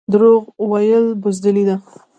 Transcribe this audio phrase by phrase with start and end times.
[0.13, 1.75] دروغ ویل بزدلي ده